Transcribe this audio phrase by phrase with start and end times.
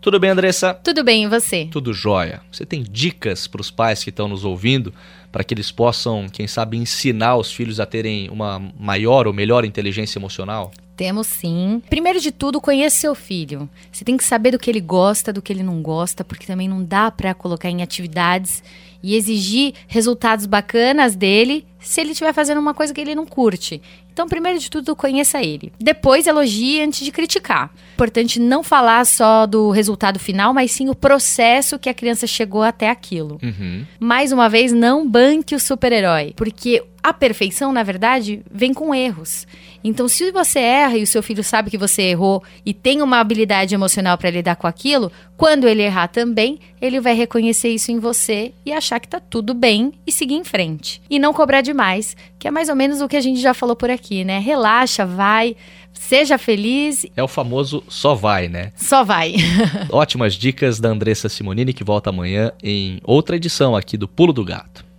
[0.00, 0.72] Tudo bem, Andressa?
[0.72, 1.68] Tudo bem, e você?
[1.70, 2.40] Tudo jóia.
[2.50, 4.94] Você tem dicas para os pais que estão nos ouvindo
[5.30, 9.62] para que eles possam, quem sabe, ensinar os filhos a terem uma maior ou melhor
[9.62, 10.72] inteligência emocional?
[11.00, 11.82] Temos sim.
[11.88, 13.66] Primeiro de tudo, conheça seu filho.
[13.90, 16.68] Você tem que saber do que ele gosta, do que ele não gosta, porque também
[16.68, 18.62] não dá para colocar em atividades
[19.02, 23.80] e exigir resultados bacanas dele se ele estiver fazendo uma coisa que ele não curte.
[24.12, 25.72] Então, primeiro de tudo, conheça ele.
[25.80, 27.72] Depois, elogie antes de criticar.
[27.94, 32.60] Importante não falar só do resultado final, mas sim o processo que a criança chegou
[32.62, 33.38] até aquilo.
[33.42, 33.86] Uhum.
[33.98, 39.46] Mais uma vez, não banque o super-herói, porque a perfeição, na verdade, vem com erros.
[39.82, 43.18] Então, se você erra e o seu filho sabe que você errou e tem uma
[43.18, 47.98] habilidade emocional para lidar com aquilo, quando ele errar também, ele vai reconhecer isso em
[47.98, 51.00] você e achar que tá tudo bem e seguir em frente.
[51.08, 53.74] E não cobrar demais, que é mais ou menos o que a gente já falou
[53.74, 54.38] por aqui, né?
[54.38, 55.56] Relaxa, vai,
[55.94, 57.06] seja feliz.
[57.16, 58.72] É o famoso só vai, né?
[58.76, 59.34] Só vai.
[59.90, 64.44] Ótimas dicas da Andressa Simonini que volta amanhã em outra edição aqui do Pulo do
[64.44, 64.89] Gato.